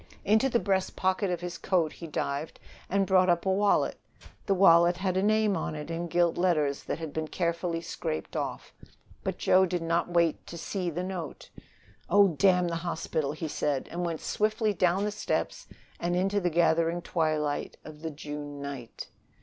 Into 0.25 0.49
the 0.49 0.57
breast 0.57 0.95
pocket 0.95 1.29
of 1.29 1.41
his 1.41 1.59
coat 1.59 1.93
he 1.93 2.07
dived 2.07 2.59
and 2.89 3.05
brought 3.05 3.29
up 3.29 3.45
a 3.45 3.51
wallet. 3.51 3.99
The 4.47 4.55
wallet 4.55 4.97
had 4.97 5.15
had 5.15 5.23
a 5.23 5.27
name 5.27 5.55
on 5.55 5.75
it 5.75 5.91
in 5.91 6.07
gilt 6.07 6.39
letters 6.39 6.85
that 6.85 6.97
had 6.97 7.13
been 7.13 7.27
carefully 7.27 7.81
scraped 7.81 8.35
off. 8.35 8.73
But 9.23 9.37
Joe 9.37 9.67
did 9.67 9.83
not 9.83 10.09
wait 10.09 10.47
to 10.47 10.57
see 10.57 10.89
the 10.89 11.03
note. 11.03 11.51
"Oh, 12.09 12.29
damn 12.29 12.67
the 12.67 12.77
hospital!" 12.77 13.33
he 13.33 13.47
said 13.47 13.87
and 13.91 14.03
went 14.03 14.21
swiftly 14.21 14.73
down 14.73 15.03
the 15.03 15.11
steps 15.11 15.67
and 15.99 16.15
into 16.15 16.39
the 16.41 16.49
gathering 16.49 17.03
twilight 17.03 17.77
of 17.85 18.01
the 18.01 18.09
June 18.09 18.59
night. 18.59 19.09